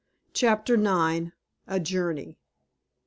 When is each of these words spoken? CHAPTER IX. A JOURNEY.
CHAPTER 0.33 0.73
IX. 0.83 1.31
A 1.67 1.79
JOURNEY. 1.79 2.39